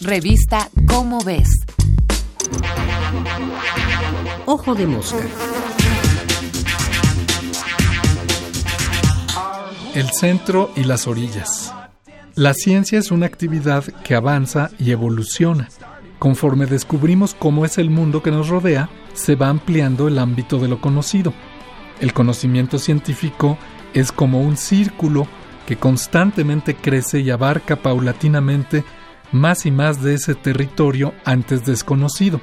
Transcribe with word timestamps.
Revista 0.00 0.68
Cómo 0.86 1.20
ves. 1.24 1.48
Ojo 4.44 4.74
de 4.74 4.86
mosca. 4.86 5.24
El 9.94 10.10
centro 10.10 10.70
y 10.76 10.84
las 10.84 11.06
orillas. 11.06 11.72
La 12.34 12.52
ciencia 12.52 12.98
es 12.98 13.10
una 13.10 13.24
actividad 13.24 13.84
que 13.84 14.14
avanza 14.14 14.70
y 14.78 14.90
evoluciona. 14.90 15.68
Conforme 16.18 16.66
descubrimos 16.66 17.34
cómo 17.34 17.64
es 17.64 17.78
el 17.78 17.88
mundo 17.88 18.22
que 18.22 18.30
nos 18.30 18.48
rodea, 18.48 18.90
se 19.14 19.34
va 19.34 19.48
ampliando 19.48 20.08
el 20.08 20.18
ámbito 20.18 20.58
de 20.58 20.68
lo 20.68 20.78
conocido. 20.78 21.32
El 22.00 22.12
conocimiento 22.12 22.78
científico 22.78 23.56
es 23.94 24.12
como 24.12 24.42
un 24.42 24.58
círculo 24.58 25.26
que 25.66 25.76
constantemente 25.76 26.74
crece 26.74 27.20
y 27.20 27.30
abarca 27.30 27.76
paulatinamente 27.76 28.84
más 29.32 29.66
y 29.66 29.70
más 29.70 30.02
de 30.02 30.14
ese 30.14 30.34
territorio 30.34 31.14
antes 31.24 31.64
desconocido. 31.64 32.40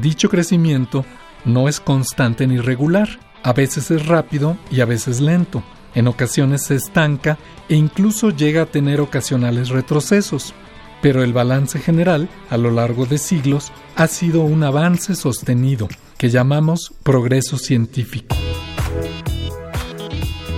Dicho 0.00 0.28
crecimiento 0.28 1.04
no 1.44 1.68
es 1.68 1.80
constante 1.80 2.46
ni 2.46 2.58
regular, 2.58 3.08
a 3.42 3.52
veces 3.52 3.90
es 3.90 4.06
rápido 4.06 4.56
y 4.70 4.80
a 4.80 4.84
veces 4.84 5.20
lento, 5.20 5.62
en 5.94 6.08
ocasiones 6.08 6.64
se 6.64 6.76
estanca 6.76 7.38
e 7.68 7.74
incluso 7.74 8.30
llega 8.30 8.62
a 8.62 8.66
tener 8.66 9.00
ocasionales 9.00 9.68
retrocesos, 9.68 10.54
pero 11.02 11.22
el 11.22 11.32
balance 11.32 11.78
general, 11.78 12.28
a 12.48 12.56
lo 12.56 12.70
largo 12.70 13.06
de 13.06 13.18
siglos, 13.18 13.72
ha 13.96 14.06
sido 14.06 14.42
un 14.42 14.62
avance 14.62 15.14
sostenido, 15.14 15.88
que 16.16 16.30
llamamos 16.30 16.94
progreso 17.02 17.58
científico. 17.58 18.36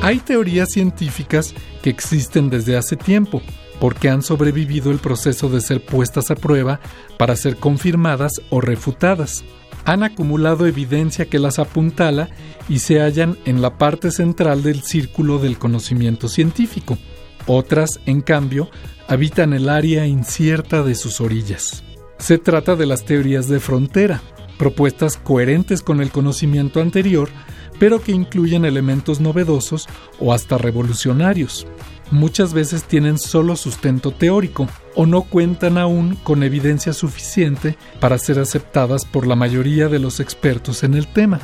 Hay 0.05 0.19
teorías 0.19 0.69
científicas 0.71 1.55
que 1.83 1.89
existen 1.89 2.51
desde 2.51 2.77
hace 2.77 2.95
tiempo, 2.95 3.41
porque 3.81 4.11
han 4.11 4.21
sobrevivido 4.21 4.91
el 4.91 4.99
proceso 4.99 5.49
de 5.49 5.62
ser 5.62 5.83
puestas 5.83 6.31
a 6.31 6.35
prueba 6.35 6.79
para 7.17 7.37
ser 7.37 7.57
confirmadas 7.57 8.33
o 8.51 8.61
refutadas. 8.61 9.45
Han 9.87 10.03
acumulado 10.03 10.67
evidencia 10.67 11.25
que 11.25 11.39
las 11.39 11.59
apuntala 11.59 12.28
y 12.69 12.81
se 12.81 13.01
hallan 13.01 13.39
en 13.47 13.62
la 13.62 13.78
parte 13.78 14.11
central 14.11 14.62
del 14.62 14.83
círculo 14.83 15.39
del 15.39 15.56
conocimiento 15.56 16.28
científico. 16.28 16.98
Otras, 17.47 17.98
en 18.05 18.21
cambio, 18.21 18.69
habitan 19.09 19.55
el 19.55 19.71
área 19.71 20.06
incierta 20.06 20.83
de 20.83 20.97
sus 20.97 21.23
orillas. 21.23 21.83
Se 22.19 22.37
trata 22.37 22.77
de 22.77 22.84
las 22.84 23.06
teorías 23.06 23.48
de 23.48 23.59
frontera, 23.59 24.21
propuestas 24.59 25.17
coherentes 25.17 25.81
con 25.81 26.03
el 26.03 26.11
conocimiento 26.11 26.83
anterior, 26.83 27.31
pero 27.78 28.00
que 28.00 28.12
incluyen 28.12 28.64
elementos 28.64 29.20
novedosos 29.20 29.89
o 30.19 30.33
hasta 30.33 30.58
revolucionarios 30.58 31.67
muchas 32.11 32.53
veces 32.55 32.84
tienen 32.84 33.19
solo 33.19 33.56
sustento 33.56 34.11
teórico 34.12 34.69
o 34.94 35.06
no 35.06 35.22
cuentan 35.22 35.78
aún 35.78 36.16
con 36.22 36.42
evidencia 36.42 36.92
suficiente 36.92 37.77
para 38.00 38.19
ser 38.19 38.39
aceptadas 38.39 39.05
por 39.05 39.27
la 39.27 39.36
mayoría 39.36 39.89
de 39.89 39.98
los 39.98 40.20
expertos 40.20 40.84
en 40.84 40.94
el 40.94 41.06
tema. 41.06 41.41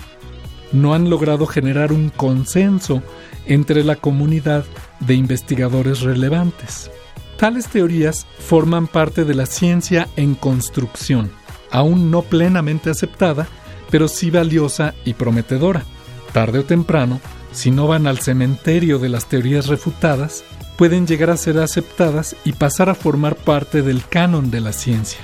No 0.73 0.95
han 0.95 1.11
logrado 1.11 1.47
generar 1.47 1.93
un 1.93 2.11
consenso 2.11 3.03
entre 3.47 3.83
la 3.83 3.97
comunidad 3.97 4.65
de 5.01 5.15
investigadores 5.15 6.03
relevantes. 6.03 6.91
Tales 7.37 7.69
teorías 7.69 8.27
forman 8.39 8.87
parte 8.87 9.25
de 9.25 9.35
la 9.35 9.47
ciencia 9.47 10.09
en 10.17 10.35
construcción, 10.35 11.31
aún 11.71 12.11
no 12.11 12.23
plenamente 12.23 12.91
aceptada, 12.91 13.49
pero 13.91 14.07
sí 14.07 14.31
valiosa 14.31 14.95
y 15.05 15.15
prometedora. 15.15 15.85
Tarde 16.33 16.61
o 16.61 16.65
temprano, 16.65 17.21
si 17.53 17.71
no 17.71 17.87
van 17.87 18.07
al 18.07 18.19
cementerio 18.19 18.99
de 18.99 19.09
las 19.09 19.27
teorías 19.27 19.67
refutadas, 19.67 20.45
pueden 20.77 21.07
llegar 21.07 21.31
a 21.31 21.37
ser 21.37 21.59
aceptadas 21.59 22.37
y 22.45 22.53
pasar 22.53 22.89
a 22.89 22.95
formar 22.95 23.37
parte 23.37 23.83
del 23.83 24.05
canon 24.07 24.51
de 24.51 24.61
la 24.61 24.73
ciencia. 24.73 25.21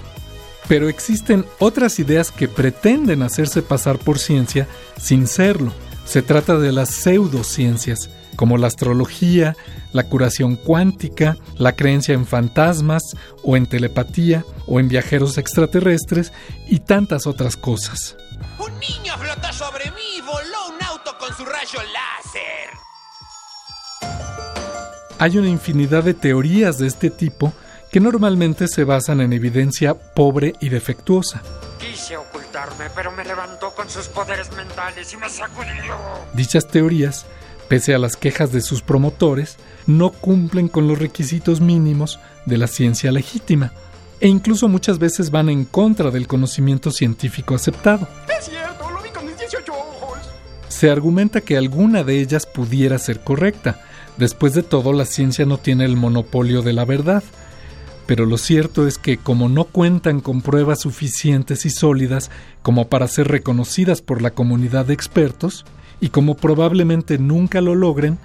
Pero 0.68 0.88
existen 0.88 1.44
otras 1.60 1.98
ideas 1.98 2.32
que 2.32 2.48
pretenden 2.48 3.22
hacerse 3.22 3.62
pasar 3.62 3.98
por 3.98 4.18
ciencia 4.18 4.66
sin 4.98 5.26
serlo. 5.26 5.72
Se 6.04 6.22
trata 6.22 6.58
de 6.58 6.72
las 6.72 6.90
pseudociencias, 6.90 8.10
como 8.34 8.58
la 8.58 8.66
astrología, 8.66 9.56
la 9.92 10.04
curación 10.04 10.56
cuántica, 10.56 11.36
la 11.56 11.74
creencia 11.74 12.14
en 12.14 12.26
fantasmas 12.26 13.02
o 13.42 13.56
en 13.56 13.66
telepatía 13.66 14.44
o 14.66 14.78
en 14.80 14.88
viajeros 14.88 15.38
extraterrestres 15.38 16.32
y 16.68 16.80
tantas 16.80 17.26
otras 17.26 17.56
cosas. 17.56 18.16
Niño 18.88 19.16
flotó 19.18 19.52
sobre 19.52 19.90
mí 19.92 20.18
y 20.18 20.20
voló 20.20 20.68
un 20.74 20.82
auto 20.82 21.16
con 21.18 21.34
su 21.34 21.44
rayo 21.44 21.78
láser. 21.92 22.70
Hay 25.18 25.38
una 25.38 25.48
infinidad 25.48 26.04
de 26.04 26.14
teorías 26.14 26.78
de 26.78 26.86
este 26.86 27.10
tipo 27.10 27.52
que 27.90 28.00
normalmente 28.00 28.68
se 28.68 28.84
basan 28.84 29.20
en 29.20 29.32
evidencia 29.32 29.94
pobre 29.94 30.52
y 30.60 30.68
defectuosa. 30.68 31.42
Quise 31.78 32.16
ocultarme, 32.16 32.90
pero 32.94 33.10
me 33.12 33.24
levantó 33.24 33.70
con 33.74 33.88
sus 33.88 34.08
poderes 34.08 34.52
mentales 34.52 35.12
y 35.12 35.16
me 35.16 35.28
sacudió. 35.30 35.94
Dichas 36.34 36.68
teorías, 36.68 37.24
pese 37.68 37.94
a 37.94 37.98
las 37.98 38.16
quejas 38.16 38.52
de 38.52 38.60
sus 38.60 38.82
promotores, 38.82 39.56
no 39.86 40.10
cumplen 40.10 40.68
con 40.68 40.86
los 40.86 40.98
requisitos 40.98 41.60
mínimos 41.60 42.20
de 42.44 42.58
la 42.58 42.66
ciencia 42.66 43.10
legítima 43.10 43.72
e 44.20 44.28
incluso 44.28 44.68
muchas 44.68 44.98
veces 44.98 45.30
van 45.30 45.48
en 45.48 45.64
contra 45.64 46.10
del 46.10 46.26
conocimiento 46.26 46.90
científico 46.90 47.54
aceptado. 47.54 48.08
Es 48.28 48.48
18 49.50 49.72
ojos. 49.72 50.18
Se 50.68 50.90
argumenta 50.90 51.40
que 51.40 51.56
alguna 51.56 52.04
de 52.04 52.20
ellas 52.20 52.46
pudiera 52.46 52.98
ser 52.98 53.20
correcta. 53.20 53.80
Después 54.16 54.54
de 54.54 54.62
todo, 54.62 54.92
la 54.92 55.04
ciencia 55.04 55.46
no 55.46 55.58
tiene 55.58 55.84
el 55.84 55.96
monopolio 55.96 56.62
de 56.62 56.72
la 56.72 56.84
verdad. 56.84 57.22
Pero 58.06 58.24
lo 58.24 58.38
cierto 58.38 58.86
es 58.86 58.98
que 58.98 59.18
como 59.18 59.48
no 59.48 59.64
cuentan 59.64 60.20
con 60.20 60.42
pruebas 60.42 60.80
suficientes 60.80 61.66
y 61.66 61.70
sólidas 61.70 62.30
como 62.62 62.88
para 62.88 63.08
ser 63.08 63.28
reconocidas 63.28 64.00
por 64.00 64.22
la 64.22 64.30
comunidad 64.30 64.86
de 64.86 64.94
expertos, 64.94 65.64
y 66.00 66.10
como 66.10 66.36
probablemente 66.36 67.18
nunca 67.18 67.60
lo 67.60 67.74
logren, 67.74 68.18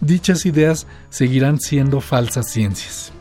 dichas 0.00 0.44
ideas 0.44 0.86
seguirán 1.08 1.60
siendo 1.60 2.00
falsas 2.00 2.50
ciencias. 2.50 3.12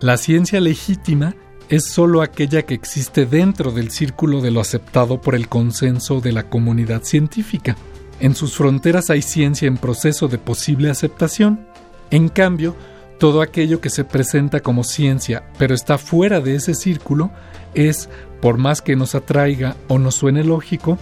La 0.00 0.16
ciencia 0.16 0.60
legítima 0.60 1.34
es 1.72 1.86
sólo 1.86 2.20
aquella 2.20 2.66
que 2.66 2.74
existe 2.74 3.24
dentro 3.24 3.72
del 3.72 3.90
círculo 3.90 4.42
de 4.42 4.50
lo 4.50 4.60
aceptado 4.60 5.22
por 5.22 5.34
el 5.34 5.48
consenso 5.48 6.20
de 6.20 6.30
la 6.30 6.50
comunidad 6.50 7.02
científica. 7.02 7.78
En 8.20 8.34
sus 8.34 8.58
fronteras 8.58 9.08
hay 9.08 9.22
ciencia 9.22 9.68
en 9.68 9.78
proceso 9.78 10.28
de 10.28 10.36
posible 10.36 10.90
aceptación. 10.90 11.66
En 12.10 12.28
cambio, 12.28 12.76
todo 13.18 13.40
aquello 13.40 13.80
que 13.80 13.88
se 13.88 14.04
presenta 14.04 14.60
como 14.60 14.84
ciencia, 14.84 15.44
pero 15.56 15.74
está 15.74 15.96
fuera 15.96 16.42
de 16.42 16.56
ese 16.56 16.74
círculo, 16.74 17.30
es, 17.72 18.10
por 18.42 18.58
más 18.58 18.82
que 18.82 18.94
nos 18.94 19.14
atraiga 19.14 19.74
o 19.88 19.98
nos 19.98 20.16
suene 20.16 20.44
lógico, 20.44 20.98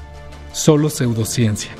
solo 0.52 0.88
pseudociencia. 0.88 1.72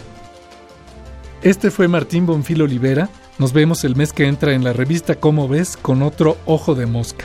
Este 1.42 1.70
fue 1.70 1.86
Martín 1.86 2.26
Bonfil 2.26 2.62
Olivera 2.62 3.08
nos 3.38 3.52
vemos 3.52 3.84
el 3.84 3.94
mes 3.94 4.12
que 4.12 4.26
entra 4.26 4.52
en 4.52 4.64
la 4.64 4.74
revista 4.74 5.14
Cómo 5.14 5.48
ves 5.48 5.78
con 5.78 6.02
otro 6.02 6.36
ojo 6.44 6.74
de 6.74 6.86
mosca. 6.86 7.24